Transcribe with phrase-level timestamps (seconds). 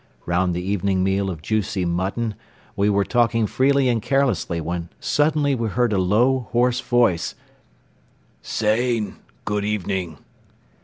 [0.25, 2.33] Round the evening meal of juicy mutton
[2.75, 7.35] we were talking freely and carelessly when suddenly we heard a low, hoarse voice:
[8.41, 10.17] "Sayn Good evening!"